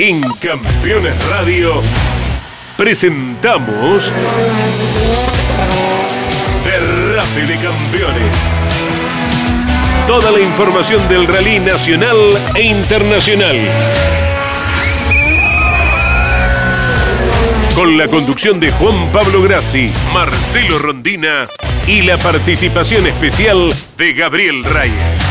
[0.00, 1.82] En Campeones Radio
[2.76, 4.12] presentamos
[6.64, 8.36] Derrape de Campeones.
[10.06, 12.16] Toda la información del rally nacional
[12.54, 13.56] e internacional.
[17.74, 21.42] Con la conducción de Juan Pablo Grassi, Marcelo Rondina
[21.88, 25.27] y la participación especial de Gabriel Reyes.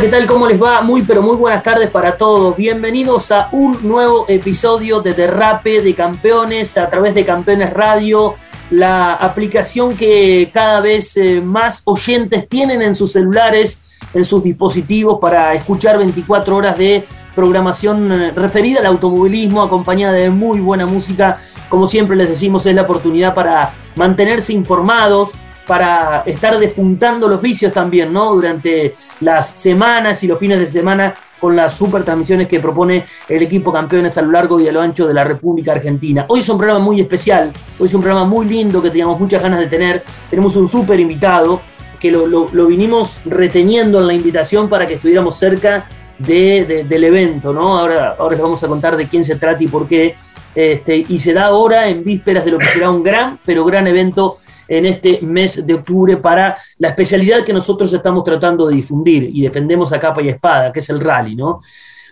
[0.00, 0.26] ¿Qué tal?
[0.26, 0.80] ¿Cómo les va?
[0.80, 2.56] Muy, pero muy buenas tardes para todos.
[2.56, 8.34] Bienvenidos a un nuevo episodio de Derrape de Campeones a través de Campeones Radio,
[8.70, 15.18] la aplicación que cada vez eh, más oyentes tienen en sus celulares, en sus dispositivos
[15.20, 17.04] para escuchar 24 horas de
[17.34, 21.40] programación eh, referida al automovilismo, acompañada de muy buena música.
[21.68, 25.32] Como siempre les decimos, es la oportunidad para mantenerse informados,
[25.66, 28.34] para estar despuntando los vicios también, ¿no?
[28.34, 33.42] Durante las semanas y los fines de semana con las super transmisiones que propone el
[33.42, 36.26] equipo campeones a lo largo y a lo ancho de la República Argentina.
[36.28, 39.42] Hoy es un programa muy especial, hoy es un programa muy lindo que teníamos muchas
[39.42, 40.04] ganas de tener.
[40.28, 41.60] Tenemos un súper invitado
[41.98, 45.86] que lo, vinimos reteniendo en la invitación para que estuviéramos cerca
[46.18, 47.78] del evento, ¿no?
[47.78, 50.16] Ahora, ahora les vamos a contar de quién se trata y por qué.
[50.54, 53.86] Este, y se da ahora en vísperas de lo que será un gran, pero gran
[53.86, 54.38] evento
[54.70, 59.42] en este mes de octubre para la especialidad que nosotros estamos tratando de difundir y
[59.42, 61.60] defendemos a capa y espada, que es el rally, ¿no?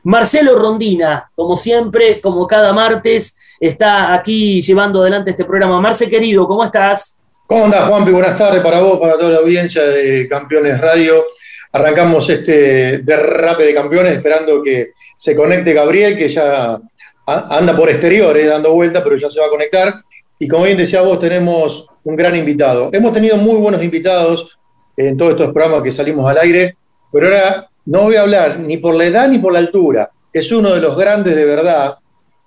[0.02, 5.80] Marcelo Rondina, como siempre, como cada martes, está aquí llevando adelante este programa.
[5.80, 7.20] Marce, querido, ¿cómo estás?
[7.46, 8.10] ¿Cómo andás, Juanpi?
[8.10, 11.24] Buenas tardes para vos, para toda la audiencia de Campeones Radio.
[11.70, 16.80] Arrancamos este derrape de campeones esperando que se conecte Gabriel, que ya
[17.26, 19.94] anda por exteriores dando vuelta, pero ya se va a conectar.
[20.38, 22.90] Y como bien decía vos, tenemos un gran invitado.
[22.92, 24.56] Hemos tenido muy buenos invitados
[24.96, 26.76] en todos estos programas que salimos al aire,
[27.12, 30.10] pero ahora no voy a hablar ni por la edad ni por la altura.
[30.32, 31.96] Es uno de los grandes de verdad,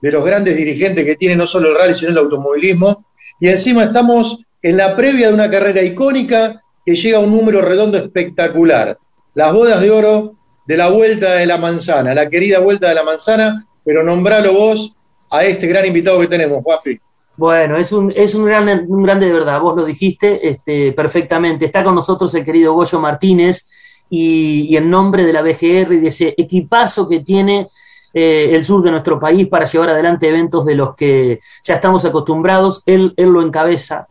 [0.02, 3.06] de los grandes dirigentes que tiene no solo el rally, sino el automovilismo.
[3.40, 7.62] Y encima estamos en la previa de una carrera icónica que llega a un número
[7.62, 8.98] redondo espectacular.
[9.34, 10.36] Las bodas de oro
[10.68, 14.94] de la Vuelta de la Manzana, la querida Vuelta de la Manzana, pero nombralo vos
[15.30, 17.00] a este gran invitado que tenemos, Juanpi.
[17.42, 21.66] Bueno, es un, es un, gran, un grande de verdad, vos lo dijiste este, perfectamente.
[21.66, 23.68] Está con nosotros el querido Goyo Martínez
[24.12, 27.66] y, en nombre de la BGR y de ese equipazo que tiene
[28.14, 32.06] eh, el sur de nuestro país para llevar adelante eventos de los que ya estamos
[32.06, 34.08] acostumbrados, él, él lo encabeza.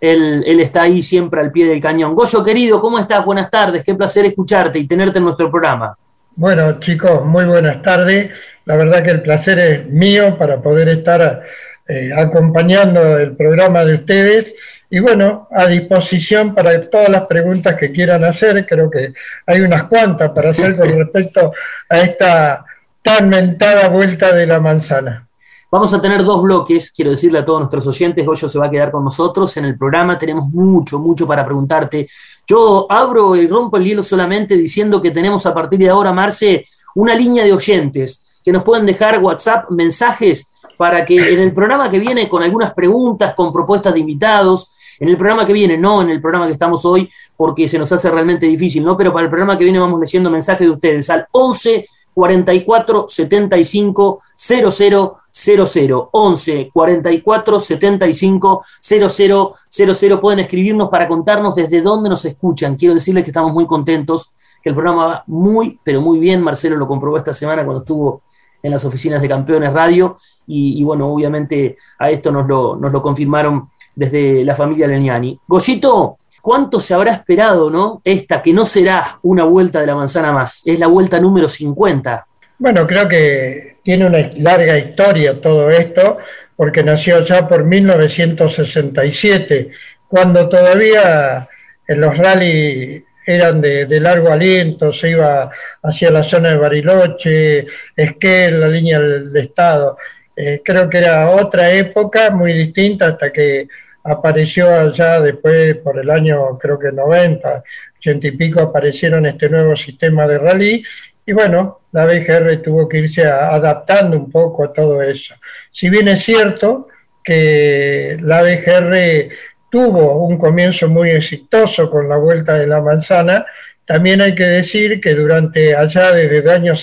[0.00, 2.14] Él, él, está ahí siempre al pie del cañón.
[2.14, 3.24] Goyo, querido, ¿cómo estás?
[3.24, 5.98] Buenas tardes, qué placer escucharte y tenerte en nuestro programa.
[6.36, 8.30] Bueno, chicos, muy buenas tardes.
[8.66, 11.42] La verdad que el placer es mío para poder estar
[11.88, 14.54] eh, acompañando el programa de ustedes.
[14.90, 18.66] Y bueno, a disposición para todas las preguntas que quieran hacer.
[18.66, 19.14] Creo que
[19.46, 21.52] hay unas cuantas para hacer con respecto
[21.88, 22.64] a esta
[23.02, 25.26] tan mentada vuelta de la manzana.
[25.70, 28.70] Vamos a tener dos bloques, quiero decirle a todos nuestros oyentes, Goyo se va a
[28.70, 32.08] quedar con nosotros en el programa, tenemos mucho, mucho para preguntarte.
[32.46, 36.64] Yo abro y rompo el hielo solamente diciendo que tenemos a partir de ahora, Marce,
[36.94, 41.90] una línea de oyentes que nos pueden dejar WhatsApp, mensajes para que en el programa
[41.90, 46.00] que viene, con algunas preguntas, con propuestas de invitados, en el programa que viene, no
[46.00, 48.96] en el programa que estamos hoy, porque se nos hace realmente difícil, ¿no?
[48.96, 54.22] Pero para el programa que viene vamos leyendo mensajes de ustedes al 11 44 75
[54.34, 62.76] 00 00 11 44 75 00 00 pueden escribirnos para contarnos desde dónde nos escuchan.
[62.76, 64.30] Quiero decirles que estamos muy contentos,
[64.62, 66.40] que el programa va muy, pero muy bien.
[66.40, 68.22] Marcelo lo comprobó esta semana cuando estuvo
[68.62, 73.02] en las oficinas de Campeones Radio y, bueno, obviamente a esto nos lo, nos lo
[73.02, 75.38] confirmaron desde la familia Leniani.
[75.46, 78.00] Goyito, ¿cuánto se habrá esperado, no?
[78.04, 82.26] Esta que no será una vuelta de la manzana más, es la vuelta número 50.
[82.58, 86.18] Bueno, creo que tiene una larga historia todo esto,
[86.56, 89.70] porque nació ya por 1967,
[90.08, 91.48] cuando todavía
[91.86, 95.50] en los rally eran de, largo aliento, se iba
[95.82, 99.98] hacia la zona de Bariloche, Esquel, la línea del, Estado.
[100.34, 103.68] Eh, creo que era otra época muy distinta hasta que
[104.04, 107.62] apareció allá después, por el año creo que 90,
[107.98, 110.84] 80 y pico, aparecieron este nuevo sistema de rally
[111.26, 115.34] y bueno, la BGR tuvo que irse adaptando un poco a todo eso.
[115.70, 116.88] Si bien es cierto
[117.22, 119.28] que la BGR
[119.70, 123.46] tuvo un comienzo muy exitoso con la Vuelta de la Manzana,
[123.84, 126.74] también hay que decir que durante allá desde el año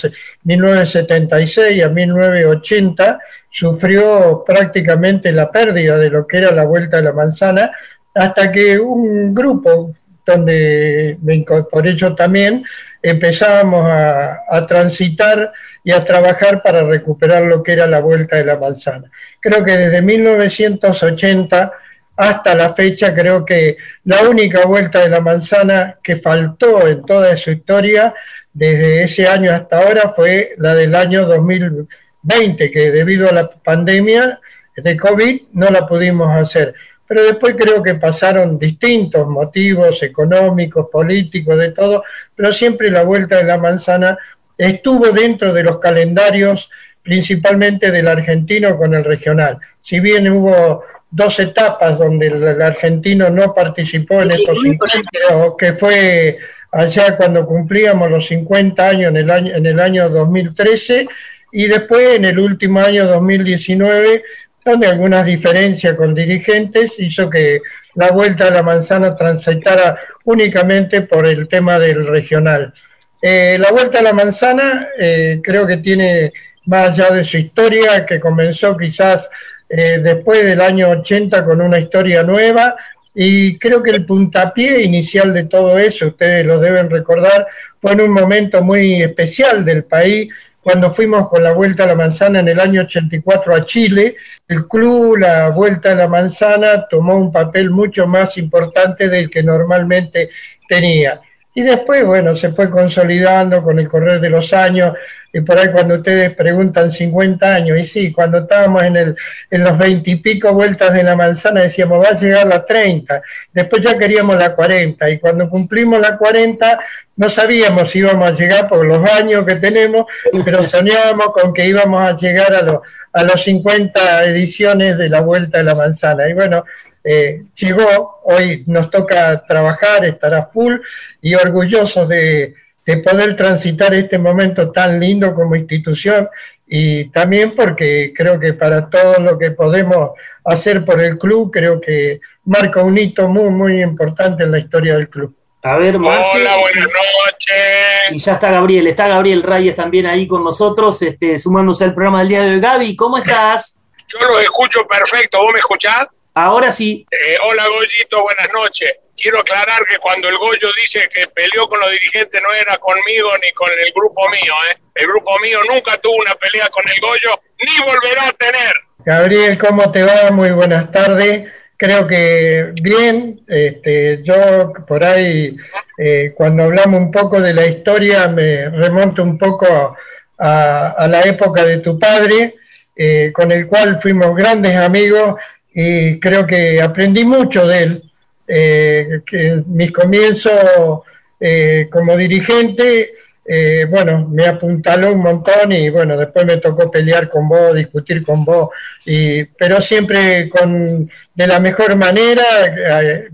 [0.42, 7.12] 1976 a 1980 sufrió prácticamente la pérdida de lo que era la Vuelta de la
[7.12, 7.70] Manzana,
[8.14, 9.94] hasta que un grupo
[10.26, 12.64] donde me incorporé yo también,
[13.00, 15.52] empezábamos a, transitar
[15.84, 19.08] y a trabajar para recuperar lo que era la vuelta de la manzana.
[19.40, 21.72] Creo que desde 1980
[22.16, 27.36] hasta la fecha, creo que la única vuelta de la manzana que faltó en toda
[27.36, 28.14] su historia,
[28.52, 34.40] desde ese año hasta ahora, fue la del año 2020, que debido a la pandemia
[34.76, 36.74] de COVID no la pudimos hacer
[37.06, 42.02] pero después creo que pasaron distintos motivos económicos, políticos, de todo,
[42.34, 44.18] pero siempre la vuelta de la manzana
[44.58, 46.68] estuvo dentro de los calendarios
[47.02, 49.58] principalmente del argentino con el regional.
[49.80, 50.82] Si bien hubo
[51.16, 55.10] dos etapas donde el, argentino no participó en estos 50,
[55.58, 56.36] que fue
[56.70, 61.08] allá cuando cumplíamos los 50 años en el año, en el año 2013
[61.52, 64.22] y después en el último año 2019
[64.62, 67.62] donde algunas diferencias con dirigentes hizo que
[67.94, 72.74] la vuelta a la manzana transitara únicamente por el tema del regional.
[73.22, 76.32] Eh, la vuelta a la manzana eh, creo que tiene
[76.66, 79.26] más allá de su historia, que comenzó quizás
[79.68, 82.76] eh, después del año 80 con una historia nueva,
[83.14, 87.46] y creo que el puntapié inicial de todo eso, ustedes lo deben recordar,
[87.80, 90.28] fue en un momento muy especial del país,
[90.60, 94.16] cuando fuimos con la Vuelta a la Manzana en el año 84 a Chile,
[94.48, 99.44] el club, la Vuelta a la Manzana, tomó un papel mucho más importante del que
[99.44, 100.30] normalmente
[100.68, 101.20] tenía.
[101.54, 104.92] Y después, bueno, se fue consolidando con el correr de los años,
[105.36, 109.16] y por ahí cuando ustedes preguntan 50 años, y sí, cuando estábamos en, el,
[109.50, 113.20] en los 20 y pico vueltas de la manzana decíamos, va a llegar la 30,
[113.52, 116.78] después ya queríamos la 40, y cuando cumplimos la 40
[117.16, 120.06] no sabíamos si íbamos a llegar por los años que tenemos,
[120.42, 122.80] pero soñábamos con que íbamos a llegar a, los
[123.12, 126.28] a los 50 ediciones de la Vuelta de la Manzana.
[126.28, 126.64] Y bueno,
[127.04, 130.76] eh, llegó, hoy nos toca trabajar, estar a full
[131.20, 132.54] y orgullosos de,
[132.98, 136.28] poder transitar este momento tan lindo como institución
[136.66, 140.10] y también porque creo que para todo lo que podemos
[140.44, 144.96] hacer por el club, creo que marca un hito muy, muy importante en la historia
[144.96, 145.36] del club.
[145.62, 148.12] A ver, Hola, buenas noches.
[148.12, 152.20] Y ya está Gabriel, está Gabriel Reyes también ahí con nosotros, este, sumándose al programa
[152.20, 152.60] del día de hoy.
[152.60, 153.76] Gaby, ¿cómo estás?
[154.06, 156.06] Yo lo escucho perfecto, ¿vos me escuchás?
[156.34, 157.04] Ahora sí.
[157.10, 158.94] Eh, hola Goyito, buenas noches.
[159.16, 163.30] Quiero aclarar que cuando el Goyo dice que peleó con los dirigentes no era conmigo
[163.42, 164.54] ni con el grupo mío.
[164.70, 164.76] ¿eh?
[164.94, 168.74] El grupo mío nunca tuvo una pelea con el Goyo ni volverá a tener.
[169.04, 170.30] Gabriel, ¿cómo te va?
[170.30, 171.48] Muy buenas tardes.
[171.78, 175.56] Creo que bien, este, yo por ahí
[175.98, 179.96] eh, cuando hablamos un poco de la historia me remonto un poco
[180.38, 182.56] a, la época de tu padre,
[182.94, 185.36] eh, con el cual fuimos grandes amigos
[185.72, 188.05] y creo que aprendí mucho de él.
[188.48, 191.00] Eh, que mis comienzos
[191.40, 193.14] eh, como dirigente,
[193.44, 198.22] eh, bueno, me apuntaló un montón y bueno, después me tocó pelear con vos, discutir
[198.24, 198.70] con vos,
[199.04, 202.44] y, pero siempre con, de la mejor manera,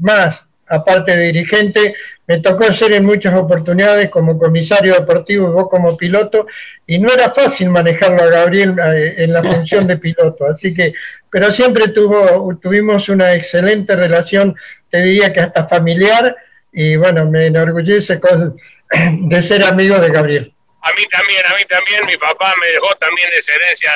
[0.00, 1.94] más aparte de dirigente,
[2.26, 6.46] me tocó ser en muchas oportunidades como comisario deportivo y vos como piloto,
[6.86, 10.94] y no era fácil manejarlo a Gabriel en la función de piloto, así que
[11.32, 14.54] pero siempre tuvo, tuvimos una excelente relación,
[14.92, 16.36] te diría que hasta familiar,
[16.70, 18.56] y bueno, me enorgullece con,
[19.28, 20.54] de ser amigo de Gabriel.
[20.82, 23.90] A mí también, a mí también, mi papá me dejó también esa herencia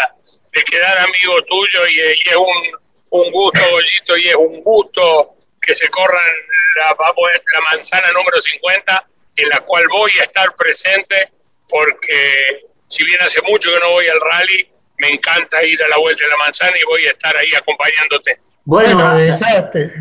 [0.52, 5.74] de quedar amigo tuyo y, es un, un gusto, Gollito, y es un gusto que
[5.74, 6.32] se corran
[6.76, 11.28] la, la manzana número 50, en la cual voy a estar presente,
[11.68, 14.66] porque si bien hace mucho que no voy al rally,
[14.98, 18.38] me encanta ir a la vuelta de la manzana y voy a estar ahí acompañándote.
[18.66, 19.14] Bueno,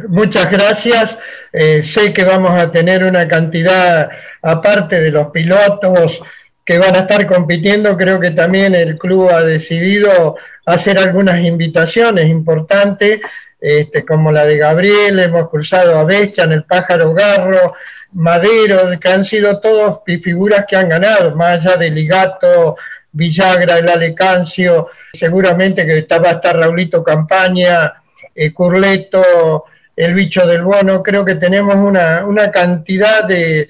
[0.07, 1.15] muchas gracias.
[1.53, 4.09] Eh, sé que vamos a tener una cantidad,
[4.41, 6.19] aparte de los pilotos
[6.65, 12.27] que van a estar compitiendo, creo que también el club ha decidido hacer algunas invitaciones
[12.27, 13.21] importantes,
[13.61, 17.75] este, como la de Gabriel, hemos cruzado a Becha en el Pájaro Garro,
[18.13, 22.77] Madero, que han sido todos figuras que han ganado, más allá de Ligato,
[23.11, 27.93] Villagra, el Alecancio, seguramente que va a estar Raulito Campaña,
[28.35, 29.65] eh, Curleto,
[29.95, 33.69] el bicho del bono, creo que tenemos una, cantidad de,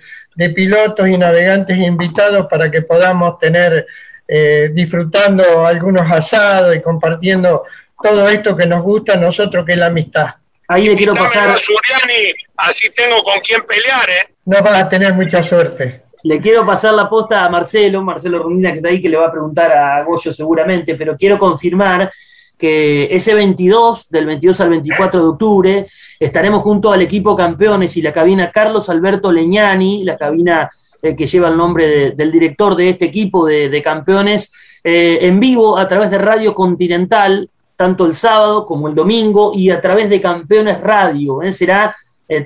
[0.53, 3.86] pilotos y navegantes invitados para que podamos tener
[4.27, 7.63] eh, disfrutando algunos asados y compartiendo
[8.01, 10.27] todo esto que nos gusta a nosotros, que es la amistad.
[10.67, 11.55] Ahí le quiero pasar.
[12.57, 14.34] así tengo con quién pelear, ¿eh?
[14.45, 16.01] No vas a tener mucha suerte.
[16.24, 19.27] Le quiero pasar la posta a Marcelo, Marcelo Rondina, que está ahí, que le va
[19.27, 22.12] a preguntar a Goyo seguramente, pero quiero confirmar
[22.57, 25.88] que ese 22, del 22 al 24 de octubre,
[26.19, 30.69] estaremos junto al equipo campeones y la cabina Carlos Alberto Leñani, la cabina
[31.01, 34.51] eh, que lleva el nombre del director de este equipo de, campeones,
[34.83, 39.69] eh, en vivo a través de Radio Continental, tanto el sábado como el domingo, y
[39.69, 41.41] a través de Campeones Radio.
[41.41, 41.51] ¿eh?
[41.51, 41.95] Será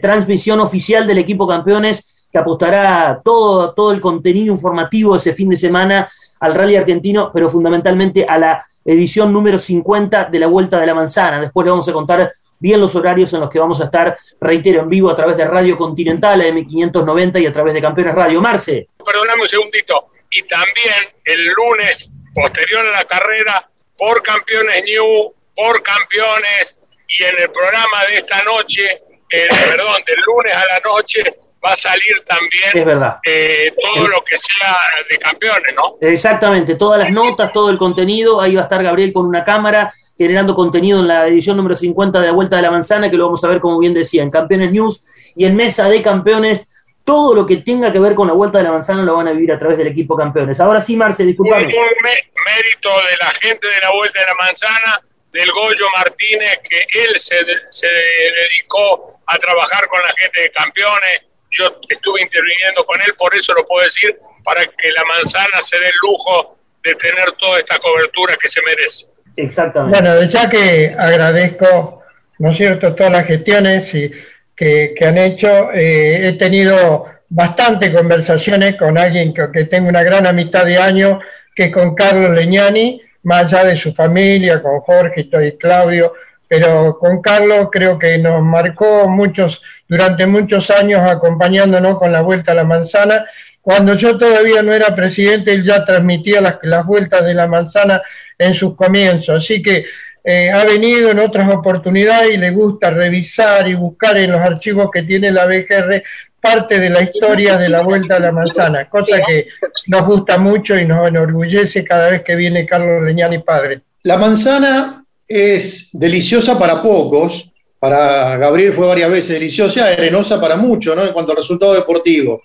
[0.01, 5.55] transmisión oficial del equipo campeones que apostará todo, todo el contenido informativo ese fin de
[5.55, 6.09] semana
[6.39, 10.93] al rally argentino, pero fundamentalmente a la edición número 50 de la Vuelta de la
[10.93, 11.41] Manzana.
[11.41, 14.81] Después le vamos a contar bien los horarios en los que vamos a estar, reitero,
[14.81, 18.41] en vivo a través de Radio Continental, M590 y a través de Campeones Radio.
[18.41, 18.89] Marce.
[19.03, 20.07] Perdóname un segundito.
[20.29, 26.77] Y también el lunes, posterior a la carrera, por Campeones New, por Campeones,
[27.07, 31.75] y en el programa de esta noche, perdón, del lunes a la noche, va a
[31.75, 33.17] salir también es verdad.
[33.25, 34.77] Eh, todo lo que sea
[35.09, 35.95] de campeones, ¿no?
[36.01, 39.93] Exactamente, todas las notas, todo el contenido, ahí va a estar Gabriel con una cámara
[40.19, 43.23] generando contenido en la edición número 50 de la Vuelta de la Manzana, que lo
[43.23, 46.75] vamos a ver, como bien decía, en Campeones News y en Mesa de Campeones.
[47.05, 49.31] Todo lo que tenga que ver con la Vuelta de la Manzana lo van a
[49.31, 50.59] vivir a través del equipo Campeones.
[50.59, 51.67] Ahora sí, Marce, disculpame.
[51.67, 55.01] Un, mérito de la gente de la Vuelta de la Manzana,
[55.31, 57.37] del Goyo Martínez, que él se,
[57.69, 63.35] se dedicó a trabajar con la gente de Campeones, yo estuve interviniendo con él, por
[63.35, 67.59] eso lo puedo decir, para que la manzana se dé el lujo de tener toda
[67.59, 69.07] esta cobertura que se merece.
[69.35, 69.99] Exactamente.
[69.99, 72.03] Bueno, ya que agradezco,
[72.39, 74.11] ¿no es cierto?, todas las gestiones y,
[74.55, 80.27] que, han hecho, eh, he tenido bastante conversaciones con alguien que, que tengo una gran
[80.27, 81.23] amistad de años,
[81.55, 86.13] que con Carlos Leñani, más allá de su familia, con Jorge y Claudio,
[86.49, 92.51] pero con Carlos creo que nos marcó muchos, durante muchos años acompañándonos con la Vuelta
[92.51, 93.25] a la Manzana.
[93.61, 98.01] Cuando yo todavía no era presidente, él ya transmitía las, las vueltas de la manzana
[98.37, 99.43] en sus comienzos.
[99.43, 99.85] Así que
[100.23, 104.89] eh, ha venido en otras oportunidades y le gusta revisar y buscar en los archivos
[104.91, 106.01] que tiene la BGR
[106.41, 109.49] parte de la historia de la Vuelta a la Manzana, cosa que
[109.87, 113.81] nos gusta mucho y nos enorgullece cada vez que viene Carlos Leñani padre.
[114.03, 120.95] La manzana es deliciosa para pocos, para Gabriel fue varias veces deliciosa, arenosa para muchos,
[120.95, 121.05] ¿no?
[121.05, 122.41] En cuanto al resultado deportivo.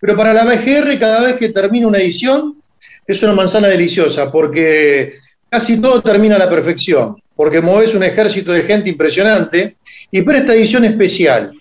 [0.00, 2.60] Pero para la BGR, cada vez que termina una edición,
[3.06, 5.14] es una manzana deliciosa, porque
[5.48, 9.76] casi todo termina a la perfección, porque mueves un ejército de gente impresionante,
[10.10, 11.52] y para esta edición especial,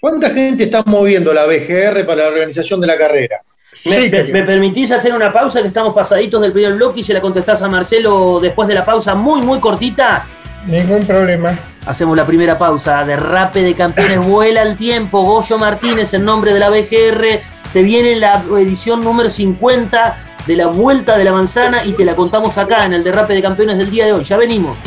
[0.00, 3.42] ¿cuánta gente está moviendo la BGR para la organización de la carrera?
[3.84, 5.62] ¿Me, permitís hacer una pausa?
[5.62, 8.84] Que estamos pasaditos del primer bloque y se la contestás a Marcelo después de la
[8.84, 10.26] pausa muy, muy cortita.
[10.66, 11.58] Ningún problema.
[11.86, 13.04] Hacemos la primera pausa.
[13.04, 15.22] Derrape de campeones, vuela el tiempo.
[15.22, 17.40] Goyo Martínez en nombre de la BGR.
[17.68, 22.14] Se viene la edición número 50 de la Vuelta de la Manzana y te la
[22.14, 24.24] contamos acá en el Derrape de Campeones del día de hoy.
[24.24, 24.78] Ya venimos.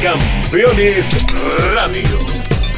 [0.00, 1.16] Campeones
[1.74, 2.29] Radio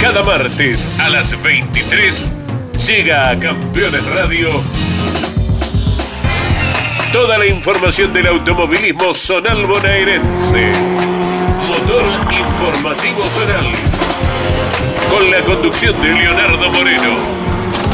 [0.00, 2.28] Cada martes a las 23
[2.86, 4.48] llega a Campeones Radio
[7.12, 10.72] toda la información del automovilismo zonal bonaerense.
[11.66, 13.72] Motor informativo zonal.
[15.10, 17.16] Con la conducción de Leonardo Moreno.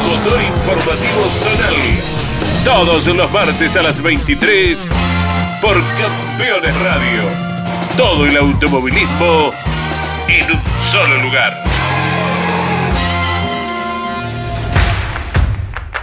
[0.07, 1.75] Motor informativo zonal.
[2.63, 4.85] Todos los martes a las 23
[5.61, 7.23] por Campeones Radio.
[7.97, 9.51] Todo el automovilismo
[10.27, 10.61] en un
[10.91, 11.66] solo lugar.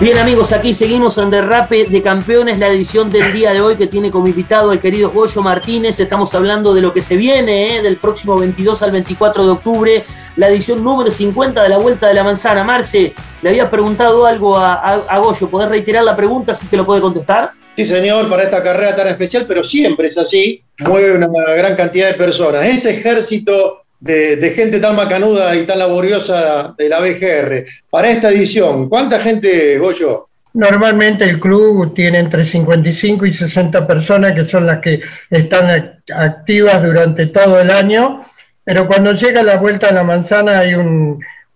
[0.00, 3.86] Bien amigos, aquí seguimos en Derrape de Campeones, la edición del día de hoy que
[3.86, 6.00] tiene como invitado al querido Goyo Martínez.
[6.00, 7.82] Estamos hablando de lo que se viene, ¿eh?
[7.82, 12.14] del próximo 22 al 24 de octubre, la edición número 50 de la Vuelta de
[12.14, 12.64] la Manzana.
[12.64, 16.84] Marce, le había preguntado algo a, a, Goyo, ¿podés reiterar la pregunta si te lo
[16.84, 17.52] puede contestar?
[17.76, 22.08] Sí, señor, para esta carrera tan especial, pero siempre es así, mueve una gran cantidad
[22.08, 22.66] de personas.
[22.66, 28.88] Ese ejército de, gente tan macanuda y tan laboriosa de la BGR, para esta edición,
[28.88, 30.28] ¿cuánta gente, Goyo?
[30.52, 36.82] Normalmente el club tiene entre 55 y 60 personas que son las que están activas
[36.82, 38.24] durante todo el año,
[38.62, 40.74] pero cuando llega la vuelta a la manzana hay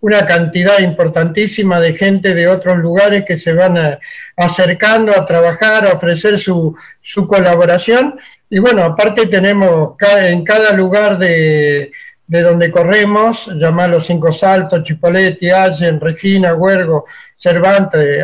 [0.01, 3.99] una cantidad importantísima de gente de otros lugares que se van
[4.35, 8.19] acercando a trabajar, a ofrecer su, su colaboración.
[8.49, 11.91] Y bueno, aparte tenemos en cada lugar de,
[12.29, 17.05] de donde corremos, llamarlo Cinco Saltos, Chipoletti, Allen, Regina, Huergo,
[17.35, 18.23] Cervantes,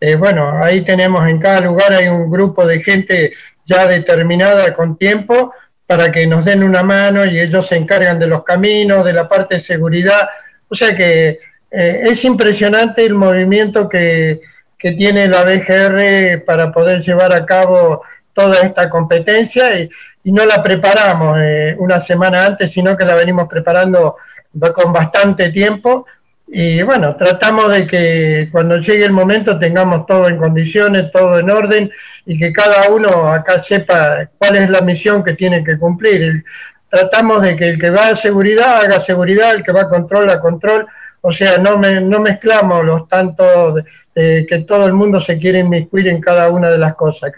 [0.00, 3.32] eh, bueno, ahí tenemos en cada lugar hay un grupo de gente
[3.64, 5.54] ya determinada con tiempo
[5.86, 9.28] para que nos den una mano y ellos se encargan de los caminos, de la
[9.28, 10.28] parte de seguridad.
[10.68, 11.38] O sea que
[11.70, 14.40] eh, es impresionante el movimiento que,
[14.76, 18.02] que, tiene la BGR para poder llevar a cabo
[18.34, 19.88] toda esta competencia y,
[20.32, 24.16] no la preparamos eh, una semana antes, sino que la venimos preparando
[24.74, 26.06] con bastante tiempo
[26.48, 31.50] y bueno, tratamos de que cuando llegue el momento tengamos todo en condiciones, todo en
[31.50, 31.90] orden
[32.24, 36.44] y que cada uno acá sepa cuál es la misión que tiene que cumplir.
[36.88, 40.30] tratamos de que el que va a seguridad haga seguridad, el que va a control
[40.30, 40.86] a control,
[41.26, 43.82] o sea, no, me, no mezclamos los tantos
[44.14, 47.30] que todo el mundo se quiere inmiscuir en cada una de las cosas.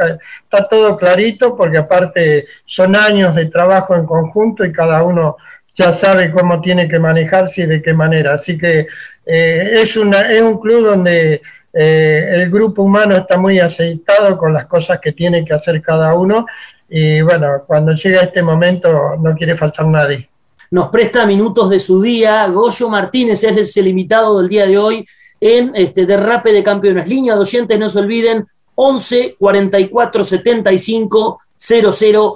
[0.45, 5.39] Está todo clarito porque aparte son años de trabajo en conjunto y cada uno
[5.75, 8.35] ya sabe cómo tiene que manejarse y de qué manera.
[8.35, 8.87] Así que
[9.25, 11.41] eh, es, una, es un club donde
[11.73, 16.13] eh, el grupo humano está muy aceitado con las cosas que tiene que hacer cada
[16.15, 16.45] uno
[16.89, 20.29] y bueno, cuando llega este momento no quiere faltar nadie.
[20.71, 22.47] Nos presta minutos de su día.
[22.49, 25.07] Goyo Martínez es el invitado del día de hoy
[25.41, 27.09] en este Derrape de Campeones.
[27.09, 32.33] Línea de oyentes, no se olviden, 11 44 75 0000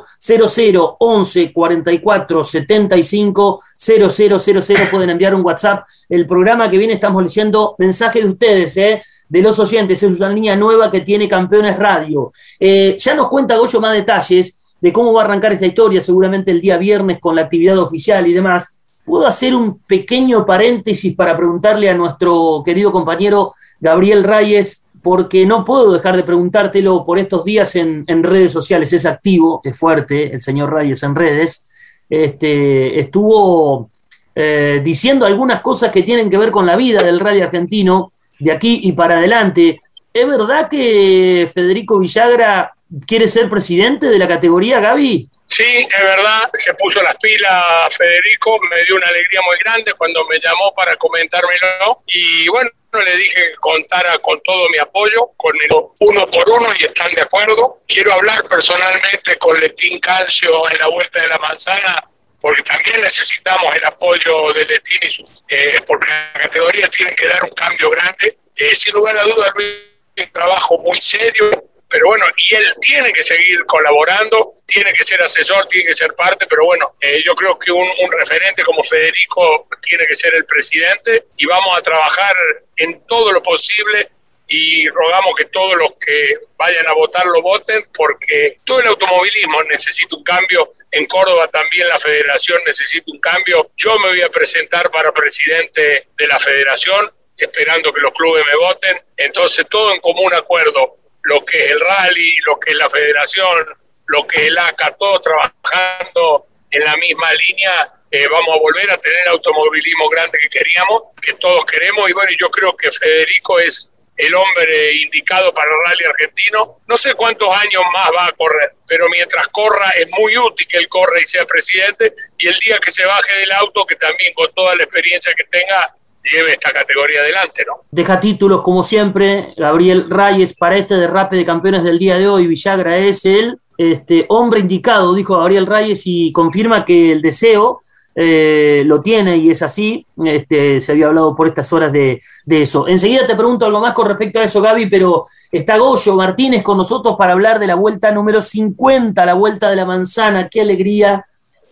[0.99, 5.85] 11 44 75 0000 pueden enviar un WhatsApp.
[6.09, 9.03] El programa que viene estamos leyendo mensajes de ustedes, ¿eh?
[9.29, 10.03] de los oyentes.
[10.03, 12.33] Es una línea nueva que tiene Campeones Radio.
[12.59, 16.51] Eh, ya nos cuenta Goyo más detalles de cómo va a arrancar esta historia, seguramente
[16.51, 18.81] el día viernes con la actividad oficial y demás.
[19.05, 25.65] ¿Puedo hacer un pequeño paréntesis para preguntarle a nuestro querido compañero Gabriel Reyes porque no
[25.65, 28.93] puedo dejar de preguntártelo por estos días en, redes sociales.
[28.93, 31.71] Es activo, es fuerte el señor Reyes en redes.
[32.09, 33.91] Este, estuvo
[34.35, 38.53] eh, diciendo algunas cosas que tienen que ver con la vida del rally argentino de
[38.53, 39.81] aquí y para adelante.
[40.13, 42.73] ¿Es verdad que Federico Villagra
[43.07, 45.29] quiere ser presidente de la categoría, Gaby?
[45.47, 50.25] Sí, es verdad, se puso las pilas Federico, me dio una alegría muy grande cuando
[50.27, 52.71] me llamó para comentármelo y bueno,
[53.05, 55.69] le dije que contara con todo mi apoyo, con el
[56.01, 57.81] uno por uno y están de acuerdo.
[57.87, 62.09] Quiero hablar personalmente con Letín Calcio en la Vuelta de la Manzana
[62.43, 67.29] porque también necesitamos el apoyo de Letín y su, eh, porque la categoría tiene que
[67.29, 68.37] dar un cambio grande.
[68.57, 71.51] Eh, sin lugar a dudas, un trabajo muy serio,
[71.93, 76.15] pero bueno, y él tiene que seguir colaborando, tiene que ser asesor, tiene que ser
[76.15, 77.87] parte, pero bueno, eh, yo creo que un,
[78.19, 82.35] referente como Federico tiene que ser el presidente y vamos a trabajar
[82.77, 84.09] en todo lo posible
[84.49, 89.63] y rogamos que todos los que vayan a votar lo voten porque todo el automovilismo
[89.65, 94.31] necesita un cambio, en Córdoba también la federación necesita un cambio, yo me voy a
[94.31, 100.01] presentar para presidente de la federación esperando que los clubes me voten, entonces todo en
[100.01, 103.67] común acuerdo, lo que es el rally, lo que es la federación,
[104.07, 108.91] lo que es el ACA, todos trabajando en la misma línea, eh, vamos a volver
[108.91, 112.91] a tener el automovilismo grande que queríamos, que todos queremos, y bueno, yo creo que
[112.91, 116.79] Federico es el hombre indicado para el rally argentino.
[116.87, 120.77] No sé cuántos años más va a correr, pero mientras corra es muy útil que
[120.77, 124.35] él corra y sea presidente, y el día que se baje del auto, que también
[124.35, 125.95] con toda la experiencia que tenga,
[126.31, 127.83] lleve esta categoría adelante, ¿no?
[127.91, 132.47] Deja títulos, como siempre, Gabriel Reyes para este derrape de campeones del día de hoy.
[132.47, 137.81] Villagra es el este, hombre indicado, dijo Gabriel Reyes, y confirma que el deseo
[138.15, 140.05] eh, lo tiene y es así.
[140.25, 142.87] Este, se había hablado por estas horas de, de, eso.
[142.87, 146.77] Enseguida te pregunto algo más con respecto a eso, Gaby, pero está Goyo Martínez con
[146.77, 150.49] nosotros para hablar de la vuelta número 50, la vuelta de la manzana.
[150.49, 151.25] Qué alegría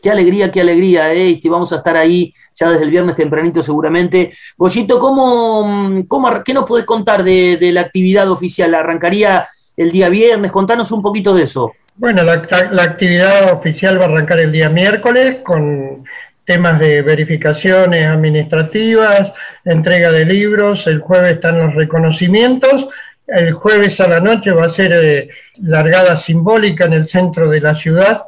[0.03, 1.39] Qué alegría, qué alegría, ¿eh?
[1.43, 4.31] Y vamos a estar ahí ya desde el viernes tempranito seguramente.
[4.57, 8.75] Goyito, ¿cómo, cómo, ¿qué nos podés contar de, la actividad oficial?
[8.75, 10.51] ¿Arrancaría el día viernes?
[10.51, 11.73] Contanos un poquito de eso.
[11.97, 16.05] Bueno, la, actividad oficial va a arrancar el día miércoles con
[16.47, 19.35] temas de verificaciones administrativas,
[19.67, 22.89] entrega de libros, el jueves están los reconocimientos,
[23.27, 27.61] El jueves a la noche va a ser eh, largada simbólica en el centro de
[27.61, 28.23] la ciudad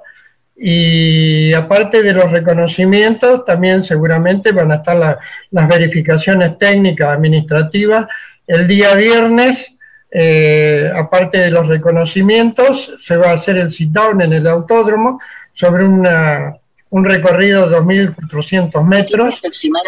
[0.57, 5.19] y aparte de los reconocimientos, también seguramente van a estar
[5.51, 8.07] las verificaciones técnicas, administrativas.
[8.47, 9.77] El día viernes,
[10.11, 15.21] eh, aparte de los reconocimientos, se va a hacer el sit-down en el autódromo
[15.55, 16.55] sobre una,
[16.91, 19.41] un recorrido de 2.400 metros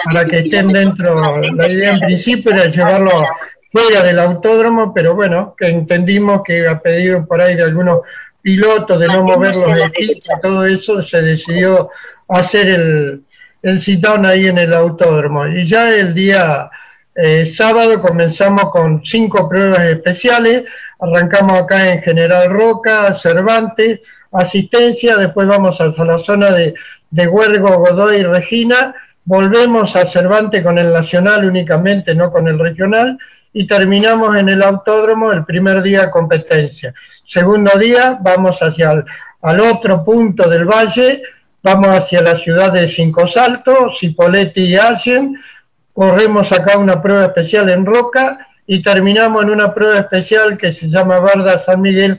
[0.05, 1.41] para que estén dentro.
[1.53, 3.27] La idea en principio era llevarlo
[3.71, 8.01] fuera del autódromo, pero bueno, que entendimos que ha pedido por ahí de algunos
[8.45, 11.89] pilotos de no mover los equipos, todo eso, se decidió
[12.29, 13.23] hacer el,
[13.63, 15.47] el citón ahí en el autódromo.
[15.47, 16.69] Y ya el día
[17.15, 20.65] eh, sábado comenzamos con cinco pruebas especiales,
[21.01, 26.75] arrancamos acá en General Roca, Cervantes, asistencia, después vamos hasta la zona de,
[27.11, 32.59] de Huergo, Godoy y Regina, volvemos a Cervantes con el nacional únicamente, no con el
[32.59, 33.17] regional,
[33.55, 36.93] y terminamos en el autódromo el primer día competencia.
[37.27, 39.05] Segundo día vamos hacia el
[39.45, 41.23] al otro punto del valle,
[41.63, 45.39] vamos hacia la ciudad de Cinco Saltos, Cipolletti y Allen,
[45.93, 50.89] corremos acá una prueba especial en Roca y terminamos en una prueba especial que se
[50.89, 52.19] llama Barda San Miguel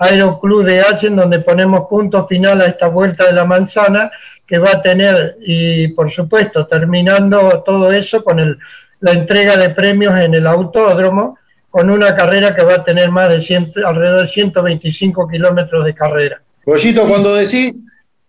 [0.00, 4.10] Aeroclub de Allen, donde ponemos punto final a esta vuelta de la manzana
[4.44, 8.58] que va a tener, y por supuesto, terminando todo eso con el
[9.02, 11.38] la entrega de premios en el autódromo
[11.68, 15.94] con una carrera que va a tener más de 100, alrededor de 125 kilómetros de
[15.94, 16.40] carrera.
[16.64, 17.74] Goyito, cuando decís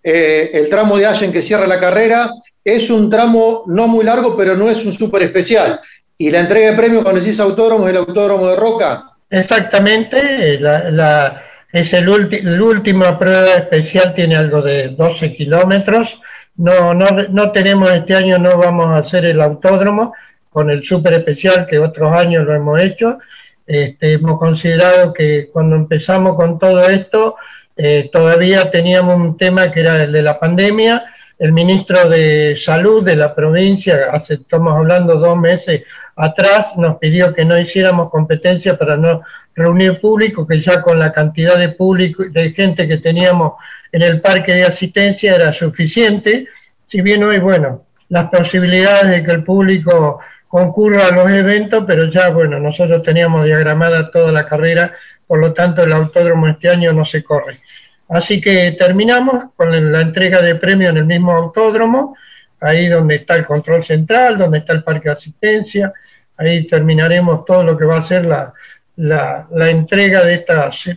[0.01, 2.29] eh, el tramo de Allen que cierra la carrera,
[2.63, 5.79] es un tramo no muy largo, pero no es un súper especial.
[6.17, 9.03] Y la entrega de premios, cuando decís autódromo, es el autódromo de Roca.
[9.29, 16.19] Exactamente, la, es el, el última prueba especial, tiene algo de 12 kilómetros.
[16.55, 20.13] No, no, no tenemos este año, no vamos a hacer el autódromo,
[20.54, 23.18] con el súper especial que otros años lo hemos hecho.
[23.66, 27.36] Este, hemos considerado que cuando empezamos con todo esto,
[27.76, 31.06] eh, todavía teníamos un tema que era el de la pandemia.
[31.39, 35.82] El ministro de Salud de la provincia, hace, estamos hablando dos meses
[36.16, 39.24] atrás, nos pidió que no hiciéramos competencia para no
[39.56, 43.54] reunir público, que ya con la cantidad de público, de gente que teníamos
[43.92, 46.48] en el parque de asistencia era suficiente.
[46.88, 50.20] Si bien hoy, bueno, las posibilidades de que el público
[50.54, 54.94] concurra a los eventos, pero ya, bueno, nosotros teníamos diagramada toda la carrera,
[55.26, 57.60] por lo tanto el autódromo este año no se corre.
[58.08, 62.16] Así que terminamos con la entrega de premios en el mismo autódromo,
[62.60, 65.92] ahí donde está el control central, donde está el parque de asistencia,
[66.38, 68.54] ahí terminaremos todo lo que va a ser la,
[68.98, 70.88] la, entrega de estas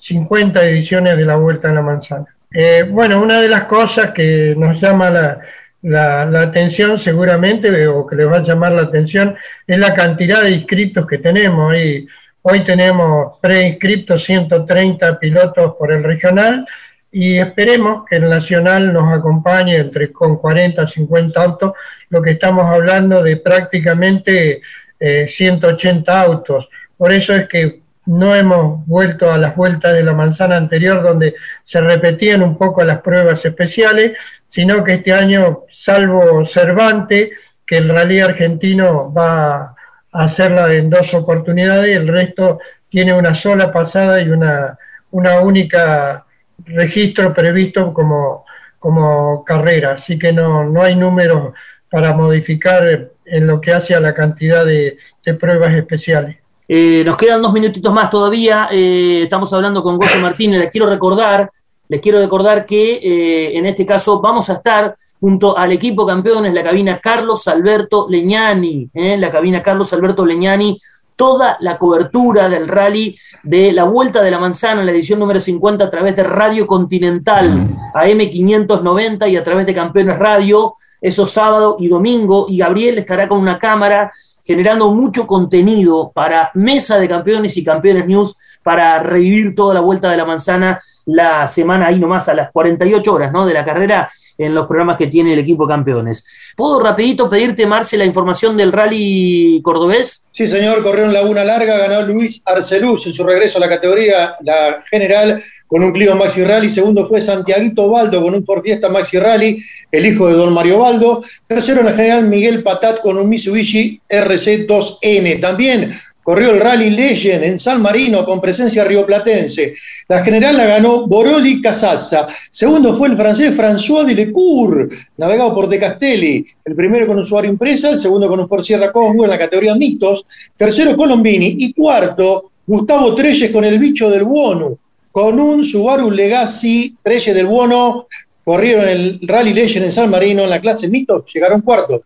[0.00, 2.26] 50 ediciones de la Vuelta a la Manzana.
[2.52, 5.40] Eh, bueno, una de las cosas que nos llama la,
[5.86, 10.50] la, atención seguramente, o que les va a llamar la atención, es la cantidad de
[10.50, 11.70] inscriptos que tenemos.
[11.70, 12.08] Hoy,
[12.42, 16.66] hoy tenemos preinscriptos 130 pilotos por el regional
[17.12, 21.72] y esperemos que el nacional nos acompañe entre con 40 50 autos,
[22.10, 24.60] lo que estamos hablando de prácticamente
[24.98, 26.68] 180 eh, autos.
[26.96, 31.34] Por eso es que no hemos vuelto a las vueltas de la manzana anterior donde
[31.64, 34.12] se repetían un poco las pruebas especiales,
[34.48, 37.30] sino que este año, salvo Cervantes,
[37.66, 39.74] que el rally argentino va
[40.12, 44.78] a hacerla en dos oportunidades, el resto tiene una sola pasada y una,
[45.10, 46.24] una única
[46.64, 48.44] registro previsto como,
[48.78, 51.52] como carrera, así que no, no hay números
[51.90, 54.98] para modificar en lo que hace a la cantidad de,
[55.40, 56.36] pruebas especiales.
[56.68, 58.68] Eh, nos quedan dos minutitos más todavía.
[58.70, 60.60] Eh, estamos hablando con Goyo Martínez.
[60.60, 61.50] Les quiero recordar
[61.88, 66.52] les quiero recordar que eh, en este caso vamos a estar junto al equipo campeones,
[66.52, 69.16] la cabina Carlos Alberto Leñani, ¿eh?
[69.16, 70.78] la cabina Carlos Alberto Leñani,
[71.16, 75.84] toda la cobertura del rally de la Vuelta de la Manzana, la edición número 50
[75.84, 81.88] a través de Radio Continental, AM590 y a través de Campeones Radio, eso sábado y
[81.88, 84.10] domingo, y Gabriel estará con una cámara
[84.44, 90.10] generando mucho contenido para Mesa de Campeones y Campeones News para revivir toda la vuelta
[90.10, 93.46] de la manzana la semana ahí nomás a las 48 horas ¿no?
[93.46, 96.52] de la carrera en los programas que tiene el equipo campeones.
[96.56, 100.26] ¿Puedo rapidito pedirte, Marce, la información del rally cordobés?
[100.32, 104.34] Sí, señor, corrió en Laguna Larga, ganó Luis Arceluz en su regreso a la categoría
[104.40, 108.88] la general con un Clio Maxi Rally, segundo fue Santiaguito Baldo con un Ford Fiesta
[108.88, 113.16] Maxi Rally, el hijo de don Mario Baldo, tercero en la general Miguel Patat con
[113.16, 115.92] un Mitsubishi RC2N, también
[116.26, 119.76] corrió el Rally Legend en San Marino con presencia rioplatense.
[120.08, 122.26] La general la ganó Boroli Casazza.
[122.50, 126.44] Segundo fue el francés François Delecourt, navegado por De Castelli.
[126.64, 129.76] El primero con usuario impresa, el segundo con un Ford Sierra Cosmo en la categoría
[129.76, 130.26] mixtos.
[130.56, 131.58] Tercero Colombini.
[131.60, 134.78] Y cuarto, Gustavo Treyes con el bicho del Buono.
[135.12, 138.08] Con un Subaru Legacy Treyes del Buono.
[138.42, 141.32] Corrieron el Rally Legend en San Marino en la clase mixtos.
[141.32, 142.00] Llegaron cuartos.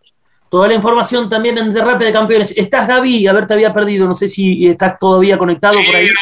[0.51, 2.51] Toda la información también en Derrape de Campeones.
[2.57, 3.25] ¿Estás, Gaby?
[3.25, 4.05] A ver, te había perdido.
[4.05, 6.07] No sé si estás todavía conectado por ahí.
[6.07, 6.13] Eh,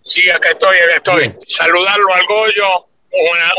[0.00, 1.32] sí, acá estoy, acá estoy.
[1.46, 2.86] Saludarlo al Goyo.
[3.12, 3.52] Una,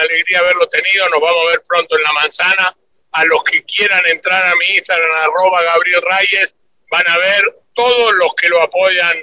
[0.00, 1.08] alegría haberlo tenido.
[1.10, 2.76] Nos vamos a ver pronto en la manzana.
[3.12, 6.56] A los que quieran entrar a mi Instagram, arroba Gabriel Reyes,
[6.90, 9.16] van a ver todos los que lo apoyan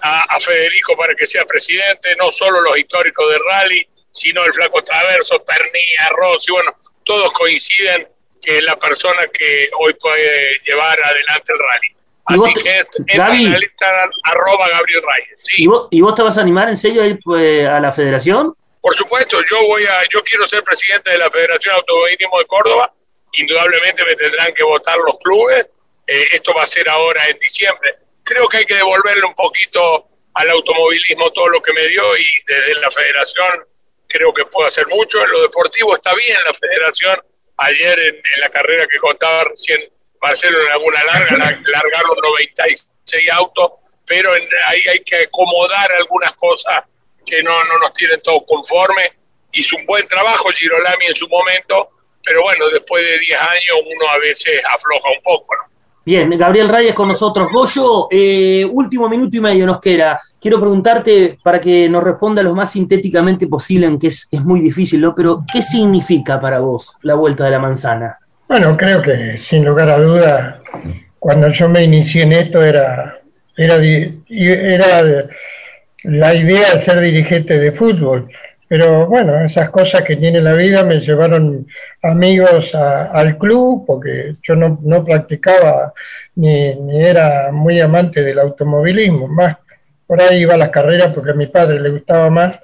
[0.00, 4.84] a, Federico para que sea presidente, no solo los históricos de rally, sino el Flaco
[4.84, 6.72] Traverso, Pernilla, Rossi, bueno,
[7.04, 8.06] todos coinciden
[8.40, 11.96] que es la persona que hoy puede llevar adelante el rally.
[12.26, 15.46] Así que entra en el Instagram, arroba Gabriel Reyes.
[15.56, 17.92] ¿Y, vos, ¿Y, vos, te vas a animar en serio a ir pues, a la
[17.92, 18.54] federación?
[18.80, 22.46] Por supuesto, yo voy a, yo quiero ser presidente de la Federación de Automovilismo de
[22.46, 22.92] Córdoba.
[23.32, 25.68] Indudablemente me tendrán que votar los clubes.
[26.06, 27.94] Eh, esto va a ser ahora en diciembre.
[28.24, 32.26] Creo que hay que devolverle un poquito al automovilismo todo lo que me dio y
[32.46, 33.64] desde la federación
[34.08, 35.22] creo que puedo hacer mucho.
[35.22, 37.20] En lo deportivo está bien la federación
[37.58, 39.80] ayer en, la carrera que contaba recién
[40.20, 43.72] Marcelo en alguna larga, largaron 96 autos,
[44.06, 46.84] pero ahí hay que acomodar algunas cosas
[47.24, 49.12] que no, no nos tienen todos conformes.
[49.52, 51.90] Hizo un buen trabajo Girolami en su momento,
[52.22, 55.75] pero bueno, después de 10 años uno a veces afloja un poco, ¿no?
[56.06, 57.48] Bien, Gabriel Reyes con nosotros.
[57.52, 60.20] Goyo, eh, último minuto y medio nos queda.
[60.40, 65.12] Quiero preguntarte para que nos responda lo más sintéticamente posible, aunque es, muy difícil, ¿no?
[65.16, 68.18] Pero, ¿qué significa para vos la vuelta de la manzana?
[68.46, 70.62] Bueno, creo que sin lugar a duda,
[71.18, 73.18] cuando yo me inicié en esto era,
[73.56, 73.74] era,
[74.28, 75.26] era
[76.04, 78.30] la idea de ser dirigente de fútbol.
[78.68, 81.66] Pero bueno, esas cosas que tiene la vida me llevaron
[82.02, 85.92] amigos al club, porque yo no, no practicaba
[86.34, 89.56] ni, ni, era muy amante del automovilismo, más
[90.06, 92.60] por ahí iba a las carreras porque a mi padre le gustaba más.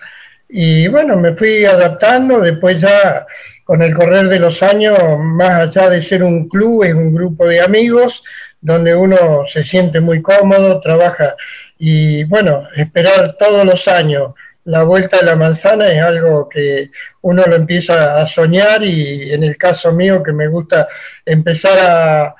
[0.49, 3.27] Y bueno, me fui adaptando, después ya
[3.65, 7.47] con el correr de los años, más allá de ser un club, es un grupo
[7.47, 8.23] de amigos
[8.61, 11.35] donde uno se siente muy cómodo, trabaja.
[11.79, 14.33] Y bueno, esperar todos los años
[14.65, 16.91] la vuelta de la manzana es algo que
[17.23, 20.89] uno lo empieza a soñar y en el caso mío que me gusta
[21.25, 22.35] empezar a,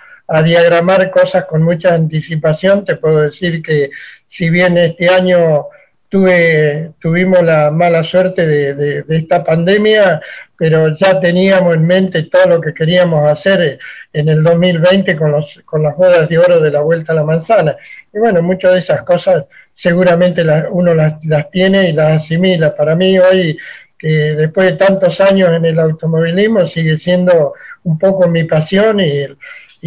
[0.45, 3.91] diagramar cosas con mucha anticipación, te puedo decir que
[4.27, 5.67] si bien este año
[6.09, 10.23] tuvimos la mala suerte de, esta pandemia,
[10.57, 13.79] pero ya teníamos en mente todo lo que queríamos hacer
[14.11, 17.25] en el 2020 con, los, con las bodas de oro de la Vuelta a la
[17.25, 17.77] Manzana.
[18.11, 22.75] Y bueno, muchas de esas cosas seguramente uno las, tiene y las asimila.
[22.77, 23.59] Para mí hoy,
[23.99, 27.55] que después de tantos años en el automovilismo, sigue siendo
[27.85, 29.27] un poco mi pasión y,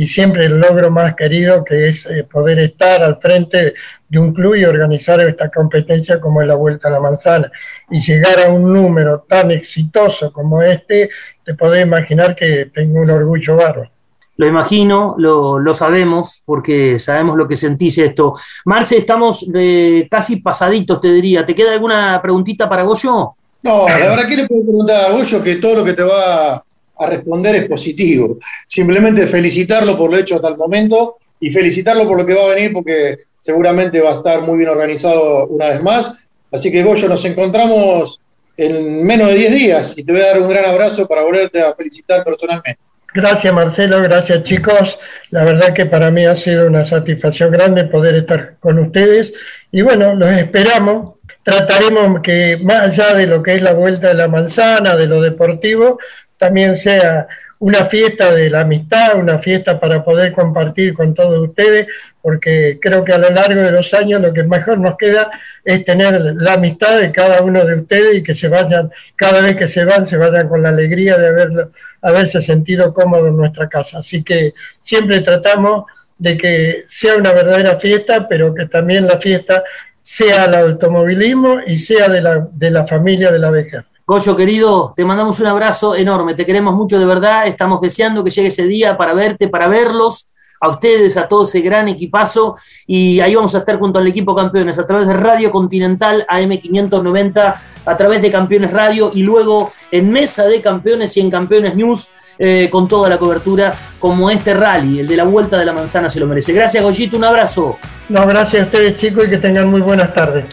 [0.08, 3.76] siempre el logro más querido que es eh, poder estar al frente
[4.10, 7.50] de un club y organizar esta competencia como es la Vuelta a la Manzana.
[7.90, 11.10] Y llegar a un número tan exitoso como este,
[11.46, 13.95] te podés imaginar que tengo un orgullo bárbaro.
[14.38, 18.34] Lo imagino, lo, sabemos, porque sabemos lo que sentís esto.
[18.66, 21.46] Marce, estamos de casi pasaditos, te diría.
[21.46, 23.36] ¿Te queda alguna preguntita para Goyo?
[23.64, 26.56] No, la verdad que le puedo preguntar a Goyo que todo lo que te va
[26.98, 28.38] a responder es positivo.
[28.68, 32.56] Simplemente felicitarlo por lo hecho hasta el momento y felicitarlo por lo que va a
[32.56, 36.14] venir, porque seguramente va a estar muy bien organizado una vez más.
[36.52, 38.20] Así que Goyo, nos encontramos
[38.58, 41.62] en menos de 10 días y te voy a dar un gran abrazo para volverte
[41.62, 42.85] a felicitar personalmente.
[43.16, 45.00] Gracias Marcelo, gracias chicos.
[45.30, 49.34] La verdad que para mí ha sido una satisfacción grande poder estar con ustedes
[49.72, 51.14] y bueno, los esperamos.
[51.42, 55.22] Trataremos que más allá de lo que es la vuelta de la manzana, de lo
[55.22, 55.98] deportivo,
[56.38, 57.26] también sea
[57.66, 61.88] una fiesta de la amistad, una fiesta para poder compartir con todos ustedes,
[62.22, 65.32] porque creo que a lo largo de los años lo que mejor nos queda
[65.64, 69.56] es tener la amistad de cada uno de ustedes y que se vayan, cada vez
[69.56, 71.72] que se van, se vayan con la alegría de haberlo,
[72.04, 73.98] haberse sentido cómodo en nuestra casa.
[73.98, 75.86] Así que siempre tratamos
[76.20, 79.64] de que sea una verdadera fiesta, pero que también la fiesta
[80.04, 83.86] sea el automovilismo y sea de la, de la familia de la vejez.
[84.08, 88.30] Goyo, querido, te mandamos un abrazo enorme, te queremos mucho de verdad, estamos deseando que
[88.30, 93.20] llegue ese día para verte, para verlos, a ustedes, a todo ese gran equipazo, y
[93.20, 97.98] ahí vamos a estar junto al equipo campeones a través de Radio Continental AM590, a
[97.98, 102.70] través de Campeones Radio, y luego en Mesa de Campeones y en Campeones News eh,
[102.70, 106.20] con toda la cobertura como este rally, el de la Vuelta de la Manzana se
[106.20, 106.54] lo merece.
[106.54, 107.78] Gracias Goyito, un abrazo.
[108.10, 110.46] No, gracias a ustedes chicos y que tengan muy buenas tardes.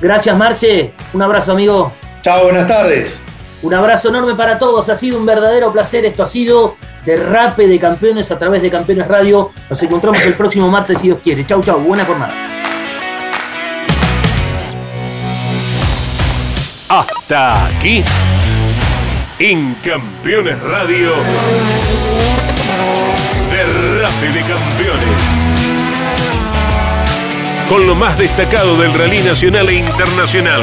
[0.00, 1.92] Gracias Marce, un abrazo amigo.
[2.22, 3.18] Chao, buenas tardes.
[3.62, 7.78] Un abrazo enorme para todos, ha sido un verdadero placer, esto ha sido Derrape de
[7.78, 9.50] Campeones a través de Campeones Radio.
[9.68, 11.44] Nos encontramos el próximo martes si Dios quiere.
[11.46, 12.32] Chau, chau, buena jornada.
[16.88, 18.02] Hasta aquí,
[19.38, 21.12] en Campeones Radio,
[23.50, 25.16] Derrape de Campeones.
[27.68, 30.62] Con lo más destacado del rally nacional e internacional.